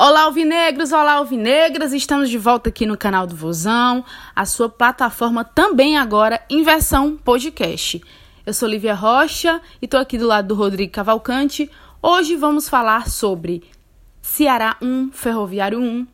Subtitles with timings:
[0.00, 0.92] Olá, alvinegros!
[0.92, 1.92] Olá, alvinegras!
[1.92, 7.16] Estamos de volta aqui no canal do Vozão, a sua plataforma também agora em versão
[7.16, 8.00] podcast.
[8.46, 11.68] Eu sou Lívia Rocha e estou aqui do lado do Rodrigo Cavalcante.
[12.00, 13.64] Hoje vamos falar sobre
[14.22, 16.06] Ceará 1, Ferroviário 1,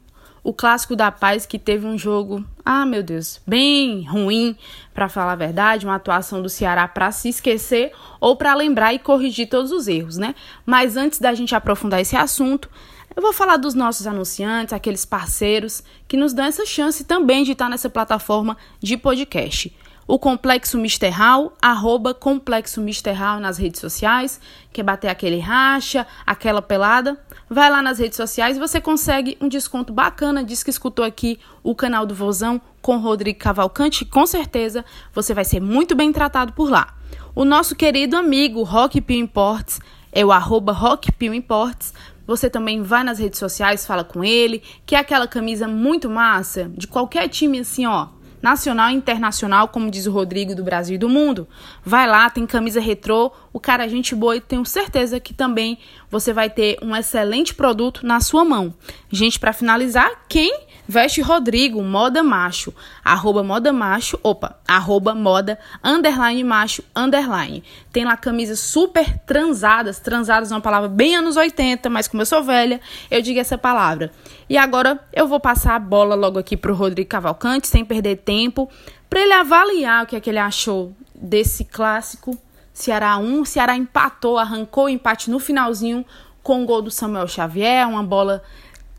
[0.42, 4.56] o clássico da paz que teve um jogo, ah meu Deus, bem ruim,
[4.94, 8.98] para falar a verdade, uma atuação do Ceará para se esquecer ou para lembrar e
[8.98, 10.34] corrigir todos os erros, né?
[10.64, 12.70] Mas antes da gente aprofundar esse assunto,
[13.16, 17.52] eu vou falar dos nossos anunciantes, aqueles parceiros que nos dão essa chance também de
[17.52, 19.74] estar nessa plataforma de podcast.
[20.06, 22.84] O Complexo Misterral, arroba Complexo
[23.40, 24.38] nas redes sociais.
[24.70, 27.18] Quer bater aquele racha, aquela pelada?
[27.48, 30.44] Vai lá nas redes sociais e você consegue um desconto bacana.
[30.44, 34.04] Diz que escutou aqui o canal do Vozão com Rodrigo Cavalcante.
[34.04, 36.94] Com certeza você vai ser muito bem tratado por lá.
[37.34, 39.80] O nosso querido amigo Rock Pio Imports
[40.12, 41.94] é o arroba Rock Pio Imports.
[42.26, 46.70] Você também vai nas redes sociais, fala com ele, que é aquela camisa muito massa
[46.76, 48.08] de qualquer time assim, ó,
[48.44, 51.48] nacional e internacional, como diz o Rodrigo do Brasil e do mundo.
[51.82, 55.78] Vai lá, tem camisa retrô, o cara é gente boa e tenho certeza que também
[56.10, 58.74] você vai ter um excelente produto na sua mão.
[59.10, 66.44] Gente, para finalizar, quem Veste Rodrigo, moda macho, arroba moda macho, opa, arroba moda, underline
[66.44, 67.64] macho, underline.
[67.90, 72.26] Tem lá camisas super transadas, transadas é uma palavra bem anos 80, mas como eu
[72.26, 74.12] sou velha, eu digo essa palavra.
[74.48, 78.68] E agora eu vou passar a bola logo aqui pro Rodrigo Cavalcante, sem perder tempo,
[79.08, 82.38] para ele avaliar o que é que ele achou desse clássico.
[82.74, 86.04] Ceará 1, Ceará empatou, arrancou o empate no finalzinho
[86.42, 88.42] com o gol do Samuel Xavier, uma bola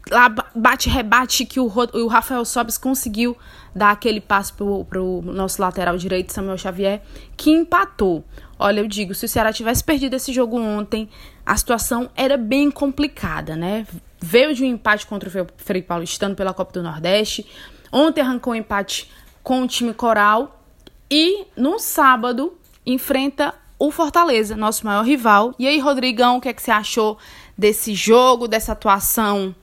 [0.09, 3.37] lá bate-rebate que o, o Rafael Sobis conseguiu
[3.75, 7.01] dar aquele passo pro, pro nosso lateral direito, Samuel Xavier,
[7.35, 8.23] que empatou.
[8.57, 11.09] Olha, eu digo, se o Ceará tivesse perdido esse jogo ontem,
[11.45, 13.85] a situação era bem complicada, né?
[14.21, 17.45] Veio de um empate contra o Frei Paulistano pela Copa do Nordeste.
[17.91, 19.11] Ontem arrancou um empate
[19.43, 20.63] com o time coral.
[21.11, 25.53] E no sábado enfrenta o Fortaleza, nosso maior rival.
[25.59, 27.17] E aí, Rodrigão, o que é que você achou
[27.57, 29.53] desse jogo, dessa atuação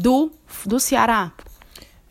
[0.00, 0.32] do,
[0.64, 1.30] do Ceará.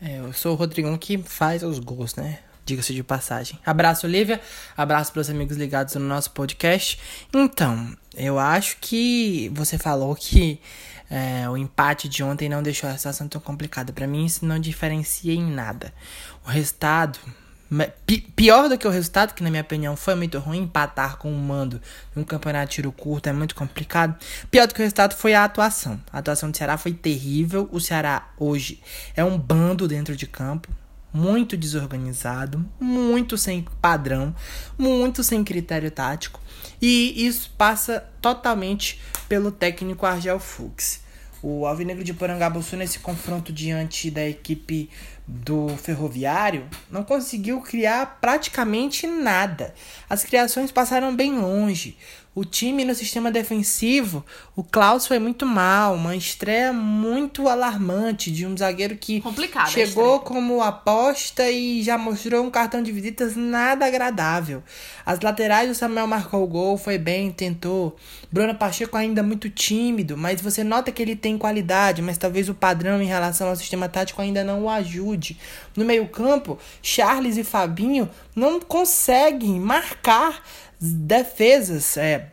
[0.00, 2.38] É, eu sou o Rodrigão que faz os gols, né?
[2.64, 3.58] Diga-se de passagem.
[3.66, 4.40] Abraço, Olivia.
[4.76, 7.00] Abraço para os amigos ligados no nosso podcast.
[7.34, 10.60] Então, eu acho que você falou que
[11.10, 13.92] é, o empate de ontem não deixou a situação tão complicada.
[13.92, 15.92] Para mim, isso não diferencia em nada.
[16.46, 17.18] O resultado
[18.34, 21.38] Pior do que o resultado, que na minha opinião foi muito ruim, empatar com o
[21.38, 21.80] mando
[22.16, 24.16] num campeonato de tiro curto é muito complicado.
[24.50, 26.00] Pior do que o resultado foi a atuação.
[26.12, 27.68] A atuação do Ceará foi terrível.
[27.70, 28.82] O Ceará hoje
[29.14, 30.68] é um bando dentro de campo,
[31.12, 34.34] muito desorganizado, muito sem padrão,
[34.76, 36.40] muito sem critério tático.
[36.82, 41.02] E isso passa totalmente pelo técnico Argel Fux.
[41.42, 44.90] O Alvinegro de Porangabuçu, nesse confronto diante da equipe
[45.26, 49.74] do Ferroviário, não conseguiu criar praticamente nada.
[50.08, 51.96] As criações passaram bem longe.
[52.32, 54.24] O time no sistema defensivo,
[54.54, 60.20] o Klaus foi muito mal, uma estreia muito alarmante de um zagueiro que Complicado chegou
[60.20, 64.62] como aposta e já mostrou um cartão de visitas nada agradável.
[65.04, 67.96] As laterais o Samuel marcou o gol, foi bem, tentou.
[68.30, 72.54] Bruno Pacheco ainda muito tímido, mas você nota que ele tem qualidade, mas talvez o
[72.54, 75.36] padrão em relação ao sistema tático ainda não o ajude.
[75.76, 80.44] No meio-campo, Charles e Fabinho não conseguem marcar
[80.80, 82.28] defesas, é,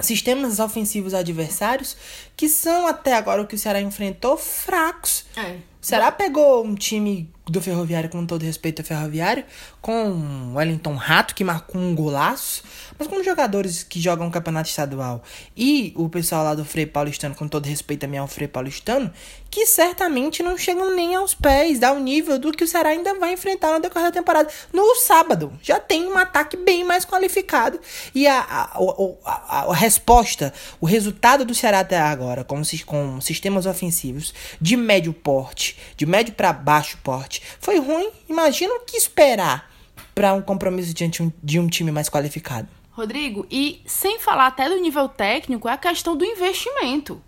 [0.00, 1.96] sistemas ofensivos adversários
[2.36, 5.24] que são até agora o que o Ceará enfrentou fracos.
[5.36, 5.52] É.
[5.80, 9.44] O Ceará pegou um time do Ferroviário, com todo respeito ao Ferroviário,
[9.80, 12.64] com o Wellington Rato, que marcou um golaço,
[12.98, 15.22] mas com jogadores que jogam campeonato estadual
[15.56, 19.12] e o pessoal lá do Frei Paulistano, com todo respeito também ao Frei Paulistano,
[19.48, 23.32] que certamente não chegam nem aos pés, ao nível do que o Ceará ainda vai
[23.32, 24.50] enfrentar no decorrer da temporada.
[24.72, 27.80] No sábado, já tem um ataque bem mais qualificado
[28.14, 28.78] e a, a,
[29.24, 35.12] a, a resposta, o resultado do Ceará até agora, com, com sistemas ofensivos de médio
[35.12, 38.10] porte, de médio para baixo porte, foi ruim.
[38.28, 39.70] Imagina o que esperar
[40.14, 42.68] para um compromisso diante de um time mais qualificado.
[42.90, 47.22] Rodrigo, e sem falar até do nível técnico, é a questão do investimento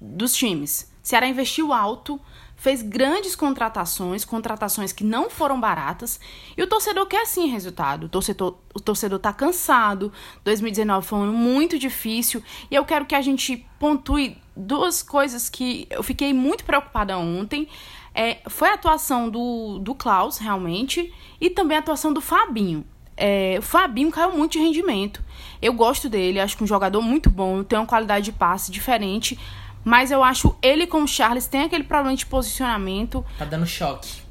[0.00, 0.92] dos times.
[1.04, 2.20] Ceará investiu alto,
[2.56, 6.18] fez grandes contratações, contratações que não foram baratas,
[6.56, 8.06] e o torcedor quer sim resultado.
[8.06, 10.12] O torcedor, o torcedor tá cansado.
[10.44, 15.48] 2019 foi um ano muito difícil, e eu quero que a gente pontue duas coisas
[15.48, 17.68] que eu fiquei muito preocupada ontem.
[18.14, 22.84] É, foi a atuação do, do Klaus, realmente, e também a atuação do Fabinho.
[23.16, 25.22] É, o Fabinho caiu muito de rendimento.
[25.60, 29.38] Eu gosto dele, acho que um jogador muito bom, tem uma qualidade de passe diferente,
[29.84, 33.24] Mas eu acho ele com o Charles tem aquele problema de posicionamento.
[33.38, 34.22] Tá dando choque.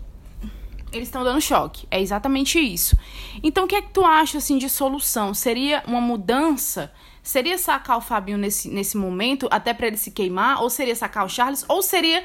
[0.91, 1.87] Eles estão dando choque.
[1.91, 2.97] É exatamente isso.
[3.41, 5.33] Então, o que é que tu acha assim de solução?
[5.33, 6.91] Seria uma mudança?
[7.21, 10.61] Seria sacar o Fabinho nesse, nesse momento, até para ele se queimar?
[10.61, 11.63] Ou seria sacar o Charles?
[11.67, 12.23] Ou seria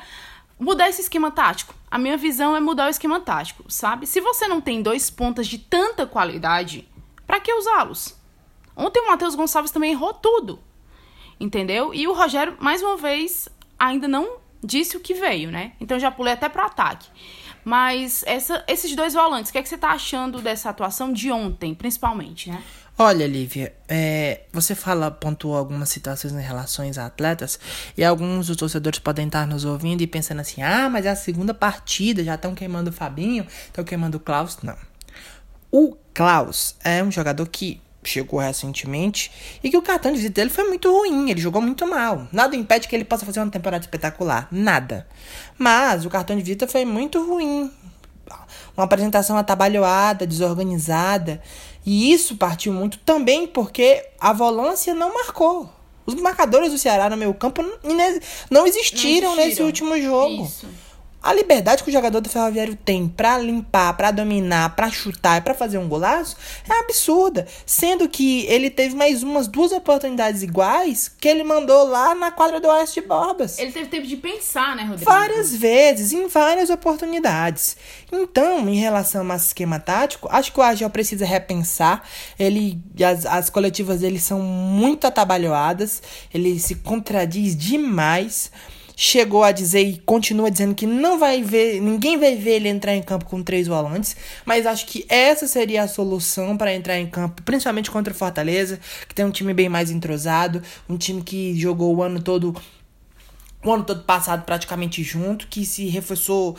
[0.59, 1.75] mudar esse esquema tático?
[1.91, 4.07] A minha visão é mudar o esquema tático, sabe?
[4.07, 6.89] Se você não tem dois pontas de tanta qualidade,
[7.27, 8.17] para que usá-los?
[8.77, 10.61] Ontem o Matheus Gonçalves também errou tudo.
[11.41, 11.95] Entendeu?
[11.95, 15.73] E o Rogério, mais uma vez, ainda não disse o que veio, né?
[15.81, 17.09] Então já pulei até pro ataque.
[17.65, 21.31] Mas essa, esses dois volantes, o que, é que você tá achando dessa atuação de
[21.31, 22.63] ontem, principalmente, né?
[23.01, 27.57] Olha, Lívia, é, você fala, pontuou algumas situações em relação a atletas,
[27.97, 31.15] e alguns dos torcedores podem estar nos ouvindo e pensando assim: ah, mas é a
[31.15, 34.59] segunda partida, já estão queimando o Fabinho, estão queimando o Klaus.
[34.65, 34.77] Não.
[35.71, 39.31] O Klaus é um jogador que chegou recentemente
[39.63, 42.27] e que o cartão de visita dele foi muito ruim, ele jogou muito mal.
[42.33, 45.07] Nada impede que ele possa fazer uma temporada espetacular, nada.
[45.57, 47.71] Mas o cartão de visita foi muito ruim.
[48.77, 51.41] Uma apresentação atabalhoada, desorganizada.
[51.85, 55.71] E isso partiu muito também porque a volância não marcou.
[56.07, 60.45] Os marcadores do Ceará no meio campo não, não existiram, não existiram nesse último jogo.
[60.45, 60.67] Isso.
[61.21, 65.41] A liberdade que o jogador do Ferroviário tem para limpar, para dominar, para chutar e
[65.41, 66.37] para fazer um golaço
[66.69, 67.47] é absurda.
[67.67, 72.61] Sendo que ele teve mais umas duas oportunidades iguais que ele mandou lá na quadra
[72.61, 73.59] do Oeste de Borbas.
[73.59, 75.11] Ele teve tempo de pensar, né, Rodrigo?
[75.11, 77.77] Várias vezes, em várias oportunidades.
[78.13, 82.05] Então, em relação ao esquema tático, acho que o Agel precisa repensar.
[82.39, 86.01] Ele, as, as coletivas dele são muito atabalhoadas,
[86.33, 88.53] ele se contradiz demais
[89.01, 92.97] chegou a dizer e continua dizendo que não vai ver, ninguém vai ver ele entrar
[92.97, 97.07] em campo com três volantes, mas acho que essa seria a solução para entrar em
[97.07, 101.57] campo, principalmente contra o Fortaleza, que tem um time bem mais entrosado, um time que
[101.57, 102.61] jogou o ano todo
[103.65, 106.57] o ano todo passado praticamente junto, que se reforçou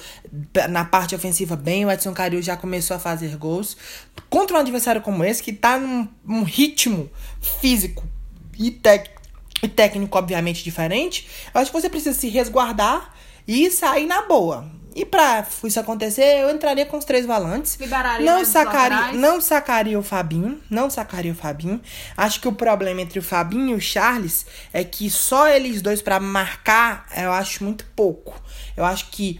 [0.69, 3.75] na parte ofensiva bem, o Edson Caril já começou a fazer gols.
[4.29, 7.09] Contra um adversário como esse, que tá num, num ritmo
[7.41, 8.05] físico
[8.57, 9.18] e técnico
[9.61, 13.13] e técnico, obviamente, diferente, eu acho que você precisa se resguardar
[13.47, 14.79] e sair na boa.
[14.95, 17.77] E pra isso acontecer, eu entraria com os três volantes.
[17.79, 21.79] Liberaria não sacaria, não sacaria o Fabinho, não sacaria o Fabinho.
[22.17, 26.01] Acho que o problema entre o Fabinho e o Charles é que só eles dois
[26.01, 28.41] para marcar, eu acho muito pouco.
[28.75, 29.39] Eu acho que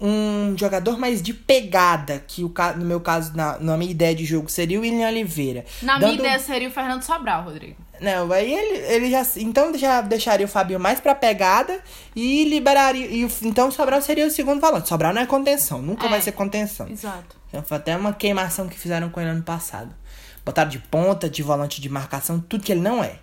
[0.00, 4.24] um jogador mais de pegada, que o, no meu caso, na, na minha ideia de
[4.24, 5.64] jogo, seria o William Oliveira.
[5.82, 6.10] Na dando...
[6.10, 7.76] minha ideia seria o Fernando Sobral, Rodrigo.
[8.00, 9.26] Não, aí ele, ele já.
[9.38, 11.80] Então já deixaria o Fabinho mais pra pegada
[12.14, 13.06] e liberaria.
[13.06, 14.88] E, então o Sobral seria o segundo volante.
[14.88, 16.88] Sobral não é contenção, nunca é, vai ser contenção.
[16.88, 17.36] Exato.
[17.48, 19.92] Então, foi até uma queimação que fizeram com ele ano passado.
[20.44, 23.16] Botaram de ponta, de volante de marcação, tudo que ele não é.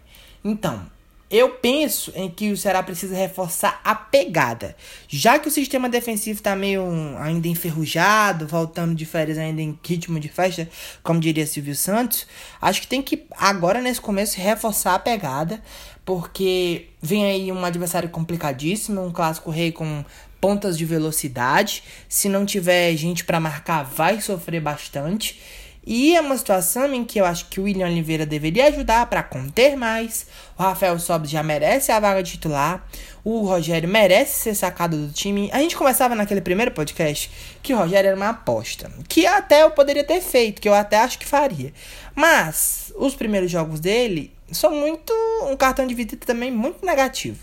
[0.43, 0.85] Então,
[1.29, 4.75] eu penso em que o Ceará precisa reforçar a pegada.
[5.07, 6.83] Já que o sistema defensivo está meio
[7.17, 10.69] ainda enferrujado, voltando de férias ainda em ritmo de festa,
[11.01, 12.27] como diria Silvio Santos,
[12.61, 15.61] acho que tem que agora nesse começo reforçar a pegada,
[16.05, 20.05] porque vem aí um adversário complicadíssimo, um clássico rei com
[20.39, 21.81] pontas de velocidade.
[22.07, 25.41] Se não tiver gente para marcar, vai sofrer bastante.
[25.85, 29.21] E é uma situação em que eu acho que o William Oliveira deveria ajudar para
[29.21, 30.25] conter mais.
[30.57, 32.87] O Rafael Sobres já merece a vaga de titular.
[33.23, 35.49] O Rogério merece ser sacado do time.
[35.53, 37.29] A gente conversava naquele primeiro podcast
[37.61, 38.91] que o Rogério era uma aposta.
[39.07, 41.71] Que até eu poderia ter feito, que eu até acho que faria.
[42.15, 45.13] Mas os primeiros jogos dele são muito.
[45.43, 47.39] um cartão de visita também muito negativo.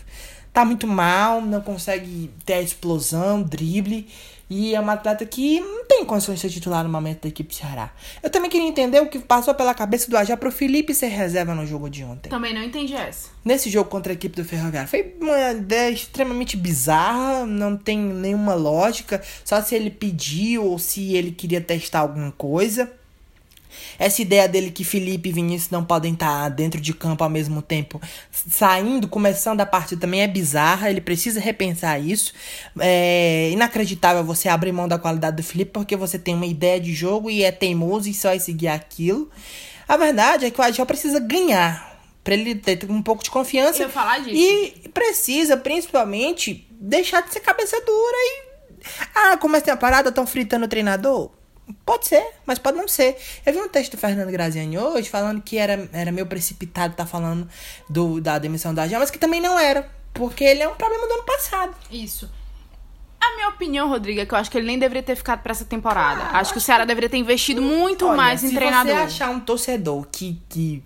[0.53, 4.07] Tá muito mal, não consegue ter a explosão, drible.
[4.47, 7.55] E é uma atleta que não tem condições de ser titular no momento da equipe
[7.55, 7.91] Ceará.
[8.21, 11.55] Eu também queria entender o que passou pela cabeça do Ajá pro Felipe ser reserva
[11.55, 12.29] no jogo de ontem.
[12.29, 13.29] Também não entendi essa.
[13.43, 14.87] Nesse jogo contra a equipe do Ferroviário.
[14.87, 19.23] Foi uma ideia extremamente bizarra, não tem nenhuma lógica.
[19.43, 22.91] Só se ele pediu ou se ele queria testar alguma coisa.
[23.97, 27.61] Essa ideia dele que Felipe e Vinícius não podem estar dentro de campo ao mesmo
[27.61, 28.01] tempo,
[28.31, 30.89] saindo, começando a partida também é bizarra.
[30.89, 32.33] Ele precisa repensar isso.
[32.79, 36.93] É inacreditável você abrir mão da qualidade do Felipe porque você tem uma ideia de
[36.93, 39.29] jogo e é teimoso e só vai seguir aquilo.
[39.87, 41.93] A verdade é que o Agel precisa ganhar.
[42.23, 43.83] Pra ele ter um pouco de confiança.
[44.33, 48.43] E precisa, principalmente, deixar de ser cabeça dura e.
[49.13, 51.31] Ah, como essa temporada estão fritando o treinador?
[51.85, 53.17] Pode ser, mas pode não ser.
[53.45, 57.05] Eu vi um texto do Fernando Graziani hoje falando que era, era meio precipitado estar
[57.05, 57.47] tá falando
[57.89, 59.89] do, da demissão da Gel, mas que também não era.
[60.13, 61.75] Porque ele é um problema do ano passado.
[61.91, 62.29] Isso.
[63.19, 65.51] A minha opinião, Rodrigo, é que eu acho que ele nem deveria ter ficado pra
[65.51, 66.23] essa temporada.
[66.37, 68.93] acho que o Ceará deveria ter investido muito Olha, mais em se treinador.
[68.93, 70.83] você achar um torcedor que, que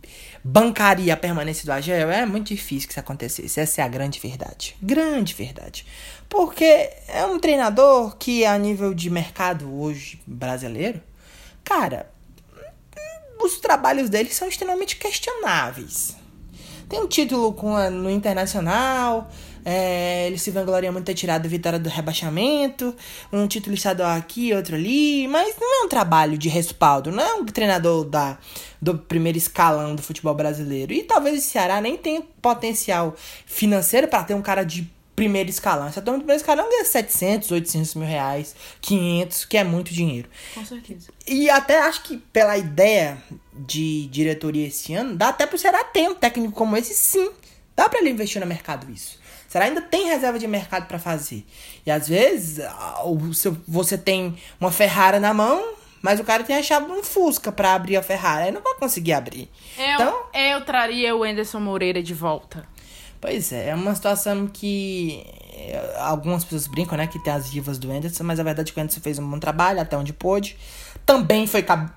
[0.50, 3.60] bancaria a permanência do Agel, é muito difícil que isso acontecesse.
[3.60, 4.78] Essa é a grande verdade.
[4.82, 5.86] Grande verdade.
[6.30, 11.02] Porque é um treinador que, a nível de mercado hoje brasileiro,
[11.66, 12.10] cara,
[13.42, 16.16] os trabalhos dele são extremamente questionáveis.
[16.88, 19.30] Tem um título com no Internacional,
[19.70, 22.96] é, ele se vangloria muito ter tirado a vitória do rebaixamento,
[23.34, 27.34] um título estadual aqui, outro ali, mas não é um trabalho de respaldo, não é
[27.34, 28.38] um treinador da,
[28.82, 30.94] do primeiro escalão do futebol brasileiro.
[30.94, 33.14] E talvez o Ceará nem tenha potencial
[33.46, 35.88] financeiro para ter um cara de primeiro escalão.
[35.88, 40.30] Essa turma do primeiro escalão ganha 700, 800 mil reais, 500, que é muito dinheiro.
[40.54, 41.10] Com certeza.
[41.28, 43.22] E até acho que pela ideia
[43.54, 47.30] de diretoria esse ano, dá até pro Ceará ter um técnico como esse, sim.
[47.76, 49.27] Dá pra ele investir no mercado isso.
[49.58, 51.44] O Ceará ainda tem reserva de mercado pra fazer.
[51.86, 52.64] E às vezes
[53.68, 57.52] você tem uma Ferrari na mão, mas o cara tem a chave de um Fusca
[57.52, 58.44] pra abrir a Ferrari.
[58.46, 59.50] Aí não vai conseguir abrir.
[59.78, 62.68] Eu, Então, eu traria o Anderson Moreira de volta.
[63.20, 67.80] Pois é, é uma situação que eh, algumas pessoas brincam, né, que tem as divas
[67.80, 70.14] do Anderson, mas a verdade é que o Anderson fez um bom trabalho até onde
[70.14, 70.56] pôde.
[71.04, 71.90] Também foi cab-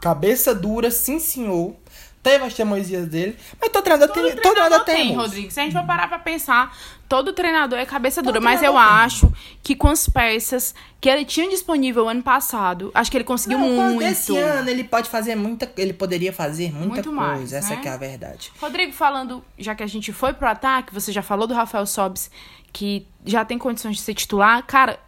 [0.00, 1.74] cabeça dura, sim senhor.
[2.22, 5.16] Teve as teimosias dele, mas todo treinador tem, todo treinador tem, tem.
[5.16, 5.50] Rodrigo.
[5.50, 6.76] Se a gente for parar pra pensar,
[7.08, 8.34] todo treinador é cabeça dura.
[8.34, 8.80] Todo Mas eu tem.
[8.80, 13.58] acho que com as peças que ele tinha disponível ano passado, acho que ele conseguiu
[13.58, 14.02] Não, muito.
[14.02, 17.80] Esse ano ele pode fazer muita, ele poderia fazer muita Muito coisa, mais, essa né?
[17.80, 18.52] que é a verdade.
[18.60, 22.30] Rodrigo, falando, já que a gente foi pro ataque, você já falou do Rafael Sobis,
[22.70, 24.62] que já tem condições de ser titular.
[24.66, 25.00] Cara,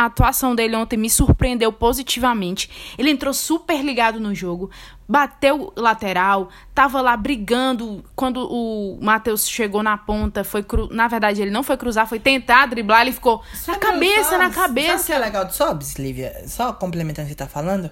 [0.00, 2.94] a atuação dele ontem me surpreendeu positivamente.
[2.96, 4.70] Ele entrou super ligado no jogo,
[5.06, 8.02] bateu lateral, tava lá brigando.
[8.16, 10.88] Quando o Matheus chegou na ponta, foi cru...
[10.90, 14.38] na verdade ele não foi cruzar, foi tentar driblar, ele ficou na cabeça, Sobs?
[14.38, 15.14] na Sabe o que cabeça.
[15.14, 16.44] é legal do Sobs, Lívia?
[16.46, 17.90] Só complementando o que você tá falando.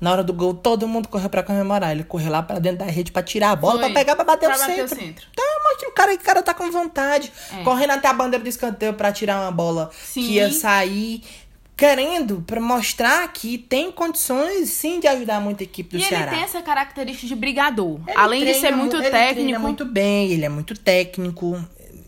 [0.00, 1.92] Na hora do gol, todo mundo correu pra comemorar.
[1.92, 3.90] Ele correu lá pra dentro da rede pra tirar a bola, Foi.
[3.92, 5.04] pra pegar, pra bater, Pra o, bater o centro.
[5.04, 5.26] centro.
[5.32, 7.32] Então, mostra o cara que o cara tá com vontade.
[7.58, 7.62] É.
[7.62, 10.20] Correndo até a bandeira do escanteio pra tirar uma bola Sim.
[10.20, 11.22] que ia sair.
[11.76, 16.08] Querendo pra mostrar que tem condições, sim, de ajudar muito a equipe do E ele
[16.08, 16.30] Ceará.
[16.32, 18.00] tem essa característica de brigador.
[18.08, 19.60] Ele Além de ser treina muito mu- ele treina técnico.
[19.60, 21.62] muito bem, ele é muito técnico.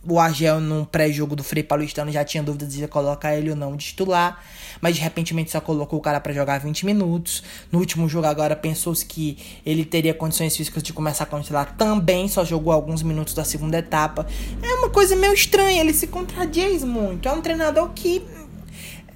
[0.08, 3.76] O Argel, no pré-jogo do Frei Paulistano, já tinha dúvidas de colocar ele ou não
[3.76, 4.42] de titular.
[4.80, 7.42] Mas de repente só colocou o cara pra jogar 20 minutos.
[7.70, 9.36] No último jogo agora pensou-se que
[9.66, 12.26] ele teria condições físicas de começar como titular também.
[12.26, 14.26] Só jogou alguns minutos da segunda etapa.
[14.62, 17.28] É uma coisa meio estranha, ele se contradiz muito.
[17.28, 18.24] É um treinador que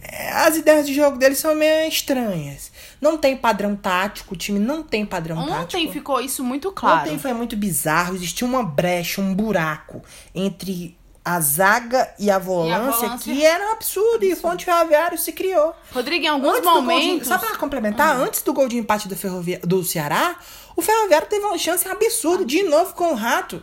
[0.03, 2.71] é, as ideias de jogo dele são meio estranhas.
[3.03, 5.93] Não tem padrão tático, o time não tem padrão Ontem tático.
[5.93, 7.01] ficou isso muito claro.
[7.01, 10.01] Ontem foi muito bizarro, existia uma brecha, um buraco
[10.35, 13.33] entre a zaga e a volância, volância.
[13.35, 15.75] que era um absurdo, e o Fonte Ferroviário se criou.
[15.93, 17.29] Rodrigo, em alguns Antes gol de- momentos.
[17.29, 20.37] só pra complementar, antes do gol de empate do, Ferrovia, do Ceará,
[20.77, 23.63] o Ferroviário teve uma chance absurda, de novo com o Rato.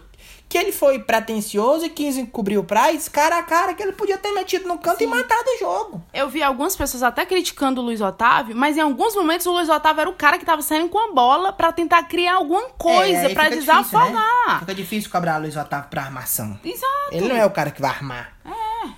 [0.50, 4.18] Que ele foi pretencioso e quis encobrir o Praz cara a cara, que ele podia
[4.18, 6.03] ter metido no canto e matado o jogo.
[6.12, 9.70] Eu vi algumas pessoas até criticando o Luiz Otávio, mas em alguns momentos o Luiz
[9.70, 13.22] Otávio era o cara que tava saindo com a bola pra tentar criar alguma coisa,
[13.22, 14.08] É, aí pra fica desafogar.
[14.08, 14.60] Difícil, né?
[14.60, 16.60] Fica difícil cobrar Luiz Otávio pra armação.
[16.65, 17.10] Exato.
[17.12, 18.34] Ele não é o cara que vai armar.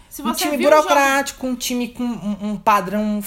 [0.07, 3.23] Se Um time o burocrático, um time com um, um padrão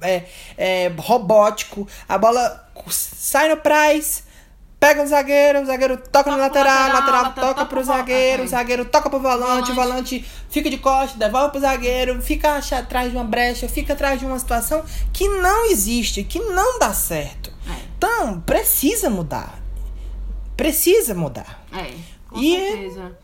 [0.00, 0.24] é,
[0.56, 1.86] é, robótico.
[2.08, 4.24] A bola sai no Praz,
[4.82, 8.48] pega o zagueiro, o zagueiro toca no lateral, lateral, lateral, lateral toca pro zagueiro, o
[8.48, 10.26] zagueiro toca pro volante, o Volante.
[10.50, 14.36] fica de costas, devolve pro zagueiro, fica atrás de uma brecha, fica atrás de uma
[14.40, 17.52] situação que não existe, que não dá certo.
[17.70, 17.76] É.
[17.96, 19.60] Então, precisa mudar.
[20.56, 21.64] Precisa mudar.
[21.72, 21.92] É,
[22.28, 23.16] com E- certeza.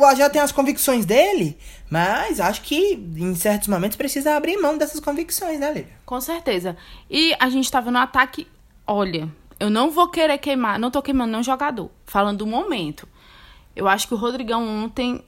[0.00, 1.56] O AJ tem as convicções dele,
[1.88, 5.92] mas acho que em certos momentos precisa abrir mão dessas convicções, né, Lívia?
[6.04, 6.76] Com certeza.
[7.08, 8.48] E a gente tava no ataque.
[8.84, 9.28] Olha,
[9.60, 11.90] eu não vou querer queimar, não tô queimando nenhum jogador.
[12.06, 13.06] Falando do momento.
[13.76, 15.24] Eu acho que o Rodrigão ontem.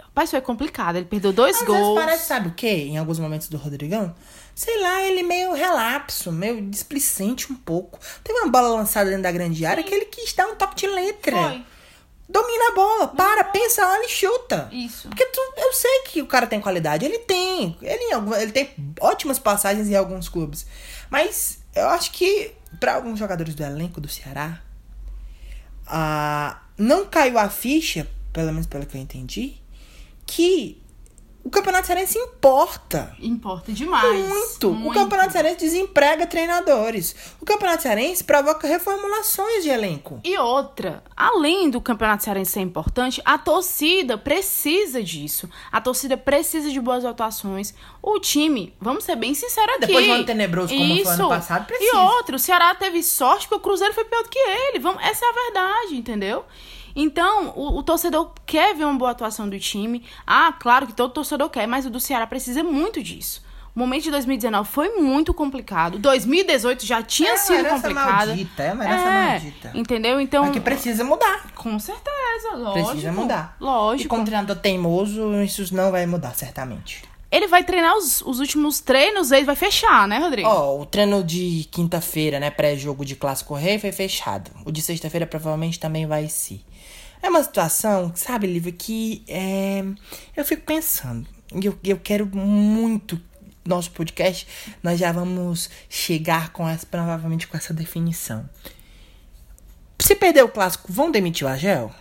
[0.00, 0.96] Rapaz, foi complicado.
[0.96, 1.98] Ele perdeu dois Às vezes gols.
[2.00, 2.68] parece, sabe o quê?
[2.88, 4.14] Em alguns momentos do Rodrigão?
[4.54, 7.98] Sei lá, ele meio relapso, meio displicente um pouco.
[8.24, 10.86] Teve uma bola lançada dentro da grande área que ele quis dar um toque de
[10.86, 11.36] letra.
[11.36, 11.64] Foi.
[12.28, 14.68] Domina a bola, para, pensa, olha e chuta.
[14.72, 15.06] Isso.
[15.08, 17.76] Porque tu- eu sei que o cara tem qualidade, ele tem.
[17.82, 18.70] Ele, ele tem
[19.00, 20.66] ótimas passagens em alguns clubes.
[21.10, 24.60] Mas eu acho que para alguns jogadores do elenco do Ceará,
[25.86, 29.54] ah, não caiu a ficha, pelo menos pelo que eu entendi,
[30.26, 30.82] que
[31.46, 33.14] O Campeonato Cearense importa.
[33.20, 34.28] Importa demais.
[34.28, 34.72] Muito.
[34.72, 34.90] muito.
[34.90, 37.14] O Campeonato Cearense desemprega treinadores.
[37.40, 40.20] O Campeonato Cearense provoca reformulações de elenco.
[40.24, 45.48] E outra, além do Campeonato Cearense ser importante, a torcida precisa disso.
[45.70, 47.72] A torcida precisa de boas atuações.
[48.08, 49.86] O time, vamos ser bem sinceros aqui.
[49.88, 51.02] Depois de um ano tenebroso como Isso.
[51.06, 51.92] foi ano passado, precisa.
[51.92, 54.78] E outro, o Ceará teve sorte porque o Cruzeiro foi pior do que ele.
[54.78, 56.44] Vamos, essa é a verdade, entendeu?
[56.94, 60.04] Então, o, o, torcedor quer ver uma boa atuação do time.
[60.24, 63.44] Ah, claro que todo torcedor quer, mas o do Ceará precisa muito disso.
[63.74, 65.98] O momento de 2019 foi muito complicado.
[65.98, 68.28] 2018 já tinha é, sido complicado.
[68.28, 69.72] Maldita, é uma é, maldita.
[69.74, 70.20] Entendeu?
[70.20, 70.44] Então.
[70.44, 71.50] Mas que precisa mudar.
[71.56, 72.90] Com certeza, lógico.
[72.90, 73.56] Precisa mudar.
[73.60, 74.06] Lógico.
[74.06, 77.15] E como treinador teimoso, isso não vai mudar, certamente.
[77.36, 80.48] Ele vai treinar os, os últimos treinos, ele vai fechar, né, Rodrigo?
[80.48, 84.50] Ó, oh, o treino de quinta-feira, né, pré-jogo de Clássico Rei foi fechado.
[84.64, 86.62] O de sexta-feira provavelmente também vai ser.
[87.22, 89.84] É uma situação, sabe, Lívia, que é,
[90.34, 91.28] eu fico pensando.
[91.62, 93.20] Eu, eu quero muito
[93.66, 94.48] nosso podcast,
[94.82, 98.48] nós já vamos chegar com essa, provavelmente com essa definição.
[99.98, 101.92] Se perder o clássico, vão demitir o Agel?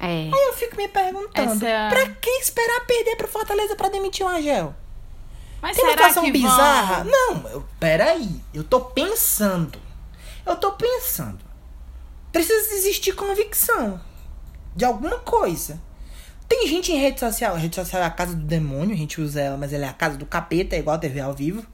[0.00, 0.06] É.
[0.06, 1.90] Aí eu fico me perguntando, Essa...
[1.90, 4.74] pra que esperar perder pro Fortaleza pra demitir o Angel?
[5.60, 7.04] Mas Tem uma situação bizarra?
[7.04, 7.12] Vão...
[7.12, 8.40] Não, eu, peraí.
[8.54, 9.78] Eu tô pensando.
[10.46, 11.38] Eu tô pensando.
[12.32, 14.00] Precisa existir convicção
[14.74, 15.80] de alguma coisa.
[16.48, 17.54] Tem gente em rede social.
[17.54, 19.88] A rede social é a casa do demônio, a gente usa ela, mas ela é
[19.88, 21.64] a casa do capeta, é igual a TV ao vivo.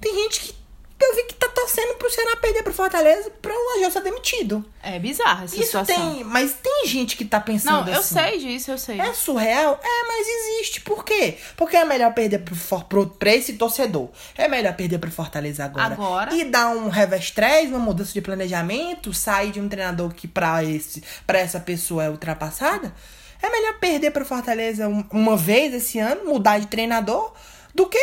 [0.00, 0.54] Tem gente que
[1.00, 4.64] eu vi que tá torcendo pro Ceará perder pro Fortaleza pra o Agel ser demitido.
[4.82, 6.14] É bizarro essa Isso situação.
[6.14, 8.14] Tem, mas tem gente que tá pensando Não, eu assim.
[8.14, 9.00] sei disso, eu sei.
[9.00, 9.78] É surreal?
[9.82, 10.80] É, mas existe.
[10.80, 11.38] Por quê?
[11.56, 14.08] Porque é melhor perder pro, pro, pra esse torcedor.
[14.36, 15.94] É melhor perder pro Fortaleza agora.
[15.94, 16.34] Agora.
[16.34, 17.32] E dar um revés
[17.68, 22.10] uma mudança de planejamento, sair de um treinador que pra, esse, pra essa pessoa é
[22.10, 22.92] ultrapassada.
[23.40, 27.32] É melhor perder pro Fortaleza uma vez esse ano, mudar de treinador
[27.78, 27.98] do que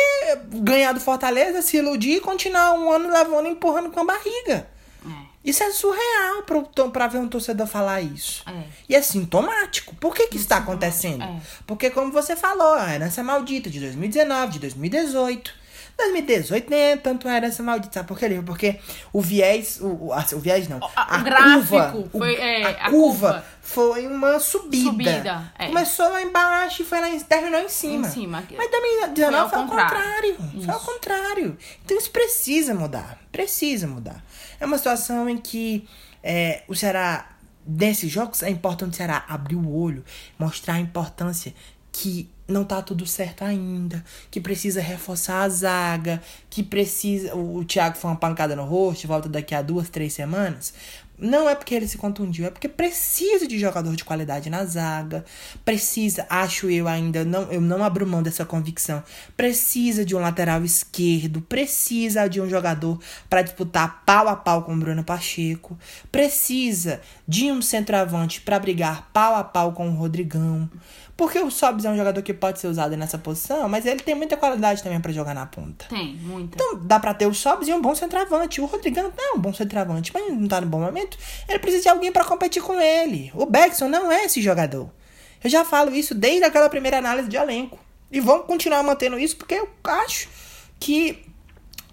[0.54, 4.66] ganhar do Fortaleza, se iludir e continuar um ano levando empurrando com a barriga.
[5.04, 5.26] É.
[5.44, 8.42] Isso é surreal pra, pra ver um torcedor falar isso.
[8.48, 8.62] É.
[8.88, 9.94] E é sintomático.
[9.96, 11.22] Por que, que isso está acontecendo?
[11.22, 11.40] É.
[11.66, 15.65] Porque, como você falou, a herança maldita de 2019, de 2018
[15.96, 18.42] 2018 nem é tanto era essa maldita, sabe por quê?
[18.44, 18.78] Porque
[19.12, 23.32] o viés, o, o viés não, a, a gráfico curva, foi, é, a, a curva,
[23.32, 24.90] curva, foi uma subida.
[24.90, 25.68] subida é.
[25.68, 28.06] Começou lá embaixo e foi lá, terminou em cima.
[28.06, 28.44] Em cima.
[28.56, 30.36] Mas 2019 foi ao contrário.
[30.36, 30.62] contrário.
[30.64, 31.58] Foi ao contrário.
[31.84, 33.18] Então isso precisa mudar.
[33.32, 34.22] Precisa mudar.
[34.60, 35.88] É uma situação em que
[36.22, 40.04] é, o Ceará, nesses jogos, é importante o Ceará abrir o olho,
[40.38, 41.54] mostrar a importância
[41.90, 47.34] que não tá tudo certo ainda, que precisa reforçar a zaga, que precisa.
[47.34, 50.72] O, o Thiago foi uma pancada no rosto, volta daqui a duas, três semanas.
[51.18, 55.24] Não é porque ele se contundiu, é porque precisa de jogador de qualidade na zaga.
[55.64, 59.02] Precisa, acho eu ainda, não, eu não abro mão dessa convicção.
[59.34, 64.74] Precisa de um lateral esquerdo, precisa de um jogador para disputar pau a pau com
[64.74, 65.78] o Bruno Pacheco.
[66.12, 70.68] Precisa de um centroavante para brigar pau a pau com o Rodrigão.
[71.16, 74.14] Porque o Sobs é um jogador que pode ser usado nessa posição, mas ele tem
[74.14, 75.86] muita qualidade também para jogar na ponta.
[75.88, 76.56] Tem, muita.
[76.56, 78.60] Então dá pra ter o Sobs e um bom centroavante.
[78.60, 81.16] O Rodrigão não é um bom centroavante, mas não tá no bom momento.
[81.48, 83.32] Ele precisa de alguém para competir com ele.
[83.34, 84.90] O Beckson não é esse jogador.
[85.42, 87.78] Eu já falo isso desde aquela primeira análise de elenco.
[88.12, 90.28] E vamos continuar mantendo isso porque eu acho
[90.78, 91.24] que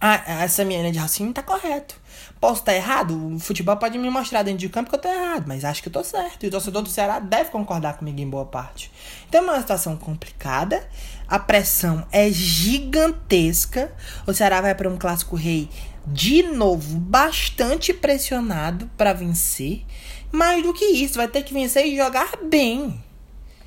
[0.02, 1.96] a, essa minha linha de raciocínio tá correto.
[2.44, 3.36] Posso estar errado?
[3.36, 5.88] O futebol pode me mostrar dentro de campo que eu estou errado, mas acho que
[5.88, 6.44] eu estou certo.
[6.44, 8.92] E o torcedor do Ceará deve concordar comigo em boa parte.
[9.30, 10.86] Então é uma situação complicada.
[11.26, 13.94] A pressão é gigantesca.
[14.28, 15.70] O Ceará vai para um clássico rei
[16.06, 19.86] de novo bastante pressionado para vencer.
[20.30, 23.02] Mais do que isso, vai ter que vencer e jogar bem.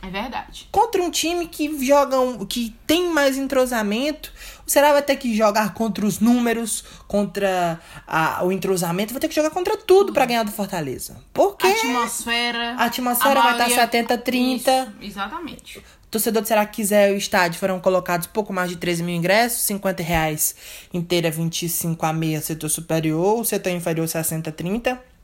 [0.07, 0.69] É verdade.
[0.71, 4.33] Contra um time que joga um, que tem mais entrosamento,
[4.65, 9.27] o Ceará vai ter que jogar contra os números, contra a, o entrosamento, vai ter
[9.27, 11.17] que jogar contra tudo para ganhar do Fortaleza.
[11.33, 14.93] Porque a atmosfera, a atmosfera a vai estar 70-30.
[15.01, 15.83] Exatamente.
[16.09, 19.63] Torcedor do Ceará que quiser o estádio, foram colocados pouco mais de 13 mil ingressos,
[19.63, 20.55] 50 reais
[20.95, 25.17] inteira, 25 a meia setor superior, setor inferior 60 30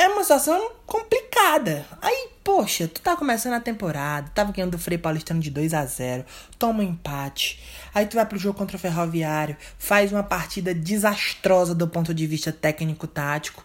[0.00, 1.84] é uma situação complicada.
[2.00, 5.86] Aí, poxa, tu tá começando a temporada, tava ganhando o Frei Paulistano de 2 a
[5.86, 6.24] 0
[6.58, 7.62] toma um empate.
[7.94, 12.26] Aí tu vai pro jogo contra o Ferroviário, faz uma partida desastrosa do ponto de
[12.26, 13.64] vista técnico-tático.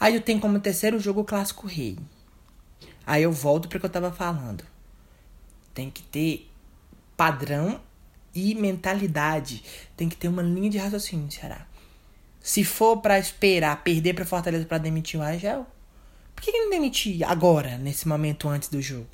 [0.00, 1.96] Aí tu tem como terceiro jogo o Clássico Rei.
[3.06, 4.64] Aí eu volto para que eu tava falando.
[5.72, 6.50] Tem que ter
[7.16, 7.80] padrão
[8.34, 9.62] e mentalidade.
[9.96, 11.68] Tem que ter uma linha de raciocínio, será?
[12.40, 15.73] Se for para esperar perder para Fortaleza para demitir o por
[16.44, 19.08] que, que não demitir agora, nesse momento antes do jogo?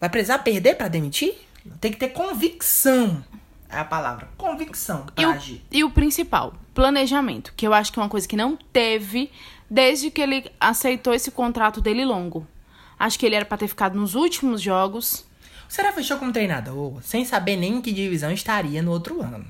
[0.00, 1.34] Vai precisar perder pra demitir?
[1.80, 3.24] Tem que ter convicção.
[3.68, 4.28] É a palavra.
[4.36, 5.62] Convicção E pra o, agir.
[5.70, 9.30] e o principal, planejamento, que eu acho que é uma coisa que não teve
[9.68, 12.46] desde que ele aceitou esse contrato dele longo.
[12.98, 15.24] Acho que ele era pra ter ficado nos últimos jogos.
[15.68, 19.44] O Será fechou como treinador, sem saber nem em que divisão estaria no outro ano.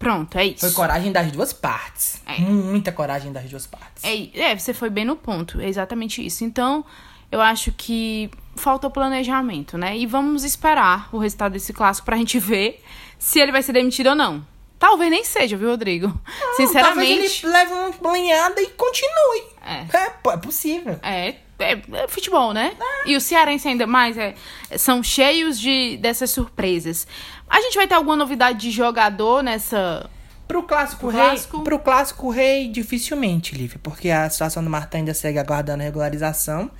[0.00, 0.60] Pronto, é isso.
[0.60, 2.22] Foi coragem das duas partes.
[2.24, 2.40] É.
[2.40, 4.02] Muita coragem das duas partes.
[4.02, 6.42] É, é, você foi bem no ponto, é exatamente isso.
[6.42, 6.82] Então,
[7.30, 9.98] eu acho que faltou planejamento, né?
[9.98, 12.82] E vamos esperar o resultado desse clássico pra gente ver
[13.18, 14.42] se ele vai ser demitido ou não.
[14.80, 16.08] Talvez nem seja, viu, Rodrigo?
[16.08, 17.44] Talvez Sinceramente.
[17.44, 19.42] ele leve uma banhada e continue.
[19.62, 19.86] É.
[19.94, 20.98] É, é possível.
[21.02, 22.72] É, é, é futebol, né?
[23.04, 24.34] E o cearense ainda mais é,
[24.78, 27.06] são cheios de dessas surpresas.
[27.46, 30.08] A gente vai ter alguma novidade de jogador nessa.
[30.48, 31.62] Pro clássico Pro rei, clássico?
[31.62, 36.70] pro clássico rei dificilmente, Lívia, porque a situação do Marta ainda segue aguardando a regularização.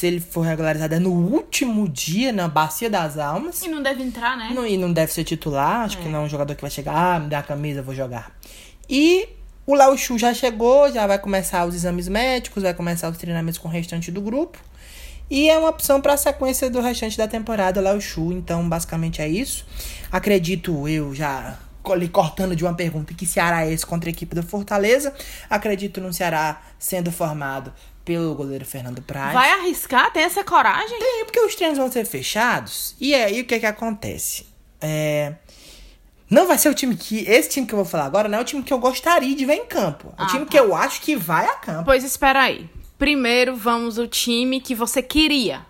[0.00, 3.60] Se ele for regularizado é no último dia na bacia das almas.
[3.60, 4.50] E não deve entrar, né?
[4.54, 6.94] Não- e não deve ser titular, acho que não é um jogador que vai chegar,
[7.16, 8.34] ah, me dá a camisa, vou jogar.
[8.88, 9.28] E
[9.66, 13.58] o Léo Chu já chegou, já vai começar os exames médicos, vai começar os treinamentos
[13.58, 14.56] com o restante do grupo.
[15.28, 18.32] E é uma opção para a sequência do restante da temporada, Léo Chu.
[18.32, 19.66] Então, basicamente é isso.
[20.10, 21.58] Acredito eu já
[22.10, 25.12] cortando de uma pergunta que Ceará é esse contra a equipe do Fortaleza.
[25.50, 27.70] Acredito no Ceará sendo formado
[28.04, 29.34] pelo goleiro Fernando Praz.
[29.34, 30.12] Vai arriscar?
[30.12, 30.98] Tem essa coragem?
[30.98, 32.94] Tem, porque os treinos vão ser fechados.
[33.00, 34.46] E aí o que que acontece?
[34.80, 35.34] É.
[36.28, 37.20] Não vai ser o time que.
[37.28, 39.44] Esse time que eu vou falar agora não é o time que eu gostaria de
[39.44, 40.14] ver em campo.
[40.16, 40.50] É o Ah, time tá.
[40.52, 41.84] que eu acho que vai a campo.
[41.84, 42.70] Pois espera aí.
[42.98, 45.66] Primeiro vamos o time que você queria.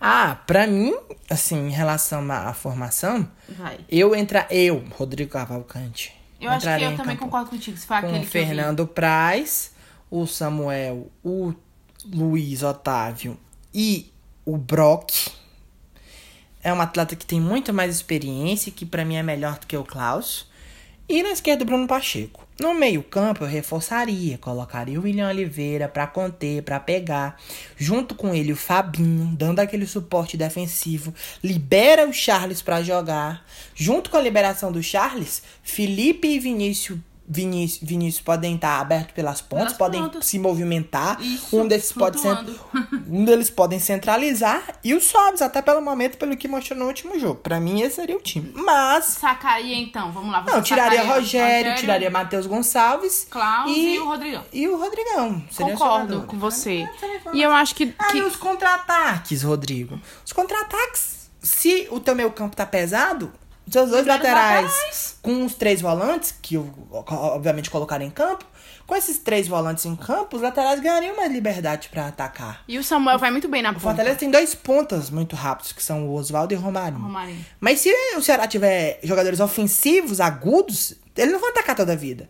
[0.00, 0.94] Ah, pra mim,
[1.28, 3.80] assim, em relação à, formação, Vai.
[3.88, 6.14] eu entra eu, Rodrigo Cavalcante.
[6.40, 7.76] Eu acho que eu também campo concordo contigo.
[7.76, 8.28] Se foi Com aquele o.
[8.28, 9.72] Fernando Praz,
[10.08, 11.52] o Samuel, o
[12.04, 13.38] Luiz Otávio
[13.74, 14.12] e
[14.44, 15.30] o Brock.
[16.62, 19.76] É um atleta que tem muito mais experiência, que pra mim é melhor do que
[19.76, 20.46] o Klaus.
[21.08, 22.46] E na esquerda, Bruno Pacheco.
[22.60, 27.40] No meio-campo, eu reforçaria, colocaria o William Oliveira pra conter, pra pegar.
[27.76, 31.14] Junto com ele, o Fabinho, dando aquele suporte defensivo.
[31.42, 33.46] Libera o Charles pra jogar.
[33.74, 36.98] Junto com a liberação do Charles, Felipe e Vinícius.
[37.30, 40.24] Vinícius, Vinícius podem estar abertos pelas pontas, Pelas podem pontas.
[40.24, 41.20] se movimentar.
[41.20, 42.18] Isso, um desses pode
[43.06, 47.18] um deles podem centralizar e o Sobs, até pelo momento, pelo que mostrou no último
[47.18, 47.36] jogo.
[47.36, 48.50] Pra mim, esse seria o time.
[48.54, 50.42] Mas Sacaria então, vamos lá.
[50.42, 53.26] Não, tiraria sacaria Rogério, tiraria Matheus Gonçalves.
[53.28, 54.44] Klaus e, o Rodrigão.
[54.52, 55.42] E o Rodrigão.
[55.54, 56.88] Concordo com você.
[57.26, 60.00] Ah, E eu acho que, Ah, que e os contra-ataques, Rodrigo.
[60.24, 63.30] Os contra-ataques, se o teu meio campo tá pesado,
[63.72, 65.18] seus dois Os dois laterais, laterais.
[65.22, 66.56] com os três volantes, que
[66.92, 68.44] obviamente colocaria em campo,
[68.86, 72.62] com esses três volantes em campo, os laterais ganhariam mais liberdade pra atacar.
[72.66, 73.84] E o Samuel vai muito bem na O ponta.
[73.84, 77.02] Fortaleza tem dois pontas muito rápidos, que são o Oswaldo e o Romarinho.
[77.02, 77.44] Romarinho.
[77.60, 82.28] Mas se o Ceará tiver jogadores ofensivos, agudos, eles não vão atacar toda a vida.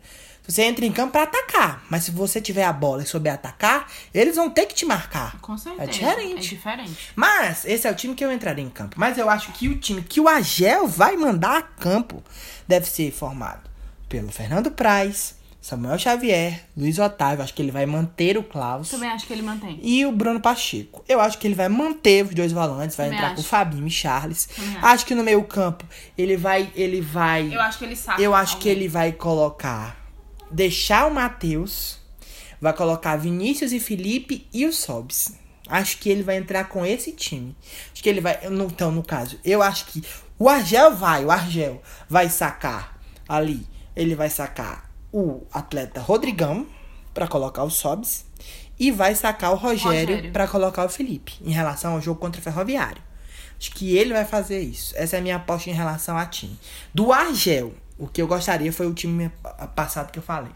[0.49, 3.87] Você entra em campo pra atacar, mas se você tiver a bola e souber atacar,
[4.15, 5.39] eles vão ter que te marcar.
[5.41, 5.85] Com certeza.
[5.85, 6.37] É diferente.
[6.39, 7.13] É diferente.
[7.15, 8.97] Mas esse é o time que eu entraria em campo.
[8.99, 12.25] Mas eu acho que o time que o Agel vai mandar a campo
[12.67, 13.69] deve ser formado
[14.09, 17.45] pelo Fernando Praz, Samuel Xavier, Luiz Otávio.
[17.45, 18.89] Acho que ele vai manter o Klaus.
[18.89, 19.79] Também acho que ele mantém.
[19.83, 21.05] E o Bruno Pacheco.
[21.07, 23.37] Eu acho que ele vai manter os dois volantes, vai Também entrar acho.
[23.37, 24.49] com o Fabinho e Charles.
[24.59, 24.87] Acho.
[24.87, 25.07] acho.
[25.07, 25.85] que no meio campo
[26.17, 27.55] ele vai, ele vai.
[27.55, 28.23] Eu acho que ele saca.
[28.23, 28.83] Eu acho que alguém.
[28.85, 29.95] ele vai colocar,
[30.51, 31.99] deixar o Matheus,
[32.61, 35.33] vai colocar Vinícius e Felipe e o Sobs.
[35.69, 37.55] Acho que ele vai entrar com esse time.
[37.93, 40.03] Acho que ele vai, então no caso, eu acho que
[40.39, 46.67] o Argel vai, o Argel vai sacar ali, ele vai sacar o atleta Rodrigão
[47.13, 48.25] pra colocar o Sobs
[48.79, 50.33] e vai sacar o Rogério, Rogério.
[50.33, 53.03] pra colocar o Felipe em relação ao jogo contra o Ferroviário.
[53.59, 54.95] Acho que ele vai fazer isso.
[54.97, 56.57] Essa é a minha aposta em relação a time.
[56.95, 59.31] Do Argel, o que eu gostaria foi o time
[59.75, 60.53] passado que eu falei.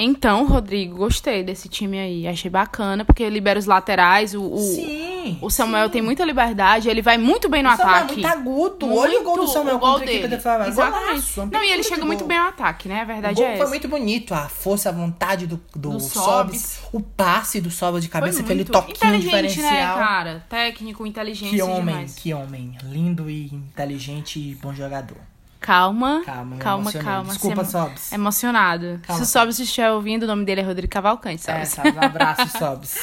[0.00, 2.28] Então, Rodrigo, gostei desse time aí.
[2.28, 4.32] Achei bacana, porque libera os laterais.
[4.32, 5.38] O, o, Sim.
[5.42, 6.88] o Samuel tem muita liberdade.
[6.88, 8.12] Ele vai muito bem no O Samuel é ataque.
[8.20, 8.94] muito agudo.
[8.96, 10.28] Olha o gol do Muito, Samuel o gol contra a dele.
[10.38, 10.68] Ferroviário.
[10.72, 11.08] Exatamente.
[11.34, 13.00] Golaço, Não, e ele chega muito bem ao ataque, né?
[13.00, 13.68] A O verdade gol é foi essa.
[13.70, 16.78] muito bonito, a força, a vontade do, do, Do Sobs.
[16.92, 19.98] o passe do Sobs de cabeça, aquele muito toquinho inteligente, né, diferencial.
[19.98, 20.46] cara?
[20.48, 22.14] Técnico, inteligente que homem, demais.
[22.14, 22.78] que homem.
[22.84, 25.18] Lindo e inteligente e bom jogador.
[25.60, 27.32] Calma, Calma, me calma, calma.
[27.32, 28.12] Desculpa, Você é Sobs.
[28.12, 29.00] Emocionado.
[29.02, 31.60] Calma, Se o Sobs estiver ouvindo, o nome dele é Rodrigo Cavalcante, sabe?
[31.60, 31.90] É, sabe?
[31.90, 32.96] Um abraço, Sobs.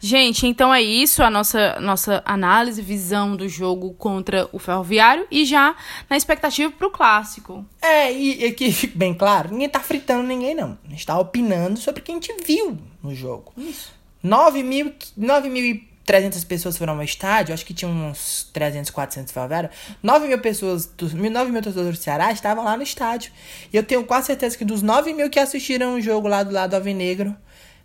[0.00, 5.44] Gente, então é isso, a nossa, nossa análise, visão do jogo contra o Ferroviário e
[5.46, 5.74] já
[6.10, 7.64] na expectativa pro clássico.
[7.80, 10.76] É, e, e que fique bem claro, ninguém tá fritando ninguém, não.
[10.84, 13.52] A gente tá opinando sobre o que a gente viu no jogo.
[13.56, 13.92] Isso.
[14.22, 18.90] 9 mil, 9 mil e 300 pessoas foram ao estádio, acho que tinha uns 300,
[18.90, 19.70] 400 favela.
[20.02, 23.32] 9 mil pessoas, dos 9 mil torcedores do Ceará estavam lá no estádio.
[23.72, 26.52] E eu tenho quase certeza que dos 9 mil que assistiram o jogo lá do
[26.52, 27.34] lado Alvinegro,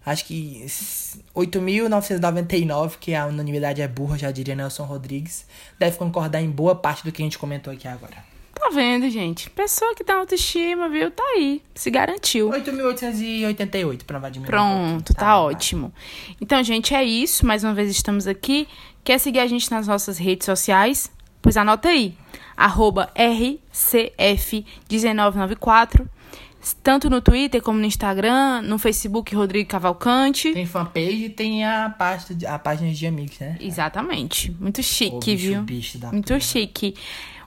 [0.06, 0.66] acho que
[1.36, 5.46] 8.999, que a unanimidade é burra, já diria Nelson Rodrigues,
[5.78, 8.29] deve concordar em boa parte do que a gente comentou aqui agora.
[8.54, 9.50] Tá vendo, gente?
[9.52, 11.10] Pessoa que tem autoestima, viu?
[11.12, 11.62] Tá aí.
[11.74, 12.50] Se garantiu.
[12.50, 14.50] 8.888, pra diminuir.
[14.50, 15.94] Pronto, tá, tá ótimo.
[16.42, 17.46] Então, gente, é isso.
[17.46, 18.68] Mais uma vez estamos aqui.
[19.04, 21.10] Quer seguir a gente nas nossas redes sociais?
[21.42, 22.14] Pois anota aí.
[22.58, 26.06] Arroba RCF1994.
[26.84, 30.52] Tanto no Twitter como no Instagram, no Facebook Rodrigo Cavalcante.
[30.52, 33.56] Tem fanpage e tem a, pasta, a página de amigos, né?
[33.62, 34.54] Exatamente.
[34.60, 35.62] Muito chique, Ô, bicho, viu?
[35.64, 36.40] bicho Muito porra.
[36.42, 36.94] chique.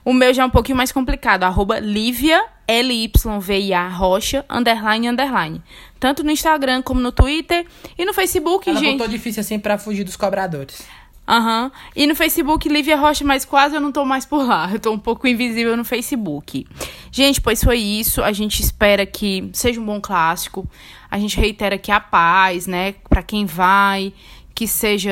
[0.05, 1.43] O meu já é um pouquinho mais complicado.
[1.43, 5.61] Arroba Lívia, L-Y-V-I-A, Rocha, underline, underline.
[5.99, 7.65] Tanto no Instagram como no Twitter.
[7.97, 8.93] E no Facebook, Ela gente.
[8.97, 10.81] botou difícil assim pra fugir dos cobradores.
[11.25, 11.71] Aham.
[11.95, 14.69] E no Facebook, Lívia Rocha, mas quase eu não tô mais por lá.
[14.73, 16.67] Eu tô um pouco invisível no Facebook.
[17.11, 18.21] Gente, pois foi isso.
[18.21, 20.67] A gente espera que seja um bom clássico.
[21.09, 22.95] A gente reitera que a paz, né?
[23.07, 24.11] Pra quem vai.
[24.63, 25.11] Que seja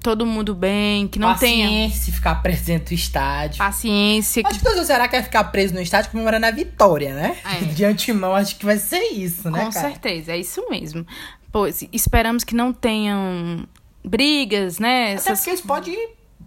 [0.00, 1.08] todo mundo bem.
[1.08, 3.58] Que não tenha Paciência ficar preso dentro do estádio.
[3.58, 4.44] paciência.
[4.46, 7.36] Acho que o Ceará quer ficar preso no estádio comemorando a vitória, né?
[7.44, 7.64] É.
[7.74, 9.88] De antemão, acho que vai ser isso, né, Com cara?
[9.90, 11.04] certeza, é isso mesmo.
[11.50, 13.66] Pois esperamos que não tenham
[14.04, 15.06] brigas, né?
[15.06, 15.40] Até Essas...
[15.40, 15.96] porque isso pode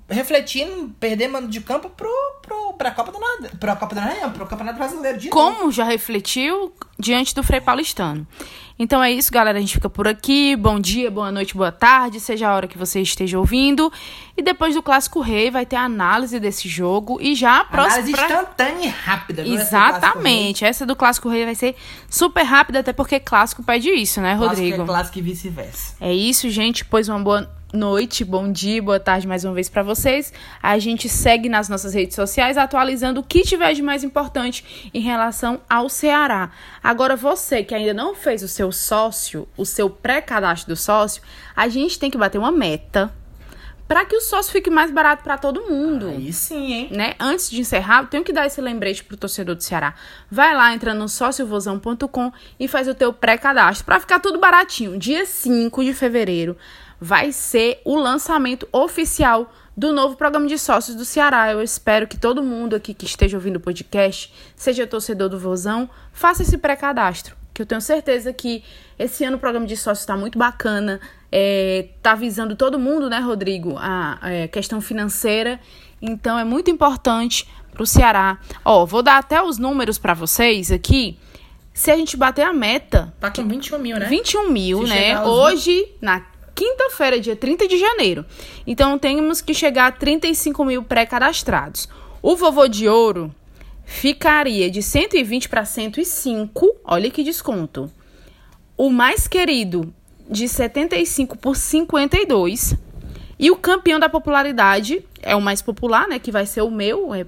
[0.09, 2.09] refletir em perder mando de campo pro,
[2.41, 3.51] pro, pra Copa do Nada.
[3.59, 5.55] Pra Copa do Nada, não, pro Campeonato Brasileiro de novo.
[5.55, 8.25] Como já refletiu diante do Frei Paulistano.
[8.79, 9.57] Então é isso, galera.
[9.57, 10.55] A gente fica por aqui.
[10.55, 13.91] Bom dia, boa noite, boa tarde, seja a hora que você esteja ouvindo.
[14.37, 18.03] E depois do Clássico Rei vai ter a análise desse jogo e já a próxima.
[18.03, 19.41] Análise instantânea e rápida.
[19.41, 20.63] Essa Exatamente.
[20.63, 21.75] Essa do Clássico Rei vai ser
[22.07, 24.83] super rápida, até porque clássico pede isso, né, Clássico Rodrigo?
[24.83, 25.95] é clássico e vice-versa.
[25.99, 26.85] É isso, gente.
[26.85, 30.31] Pois uma boa noite, bom dia, boa tarde mais uma vez pra vocês.
[30.61, 35.01] A gente segue nas nossas redes sociais atualizando o que tiver de mais importante em
[35.01, 36.51] relação ao Ceará.
[36.81, 41.21] Agora você que ainda não fez o seu sócio, o seu pré-cadastro do sócio,
[41.55, 43.13] a gente tem que bater uma meta
[43.87, 46.89] para que o sócio fique mais barato pra todo mundo Aí sim, hein?
[46.91, 47.13] né?
[47.17, 49.93] Antes de encerrar, eu tenho que dar esse lembrete pro torcedor do Ceará.
[50.29, 54.97] Vai lá, entra no sociovozão.com e faz o teu pré-cadastro para ficar tudo baratinho.
[54.99, 56.57] Dia 5 de fevereiro
[56.99, 61.51] vai ser o lançamento oficial do novo programa de sócios do Ceará.
[61.51, 65.87] Eu espero que todo mundo aqui que esteja ouvindo o podcast, seja torcedor do Vozão,
[66.11, 67.35] faça esse pré-cadastro.
[67.53, 68.63] Que eu tenho certeza que
[68.97, 70.99] esse ano o programa de sócios está muito bacana.
[71.31, 73.75] É, tá visando todo mundo, né, Rodrigo?
[73.77, 75.59] A é, questão financeira.
[76.01, 78.39] Então é muito importante pro Ceará.
[78.65, 81.19] Ó, vou dar até os números para vocês aqui.
[81.73, 84.07] Se a gente bater a meta, Tá com 21 mil, né?
[84.07, 85.21] 21 mil, Se né?
[85.21, 86.23] Hoje, na
[86.57, 88.25] quinta-feira, dia 30 de janeiro.
[88.65, 91.87] Então, temos que chegar a 35 mil pré-cadastrados.
[92.19, 93.33] O vovô de ouro
[93.85, 96.77] ficaria de 120 para 105.
[96.83, 97.91] Olha que desconto.
[98.75, 99.93] O mais querido,
[100.27, 102.75] de 75 por 52.
[103.37, 106.17] E o campeão da popularidade é o mais popular, né?
[106.17, 107.13] Que vai ser o meu.
[107.13, 107.23] É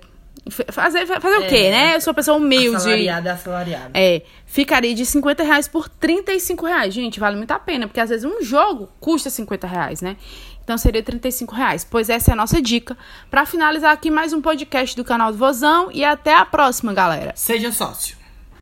[0.71, 1.47] fazer fazer o É.
[1.47, 1.95] quê, né?
[1.95, 2.75] Eu sou uma pessoa humilde.
[2.77, 3.91] Assalariado é assalariado.
[3.93, 6.93] É, ficaria de 50 reais por 35 reais.
[6.93, 10.17] Gente, vale muito a pena, porque às vezes um jogo custa 50 reais, né?
[10.63, 11.83] Então seria 35 reais.
[11.83, 12.95] Pois essa é a nossa dica.
[13.31, 15.89] Pra finalizar aqui mais um podcast do canal do Vozão.
[15.91, 17.33] E até a próxima, galera.
[17.35, 18.18] Seja sócio.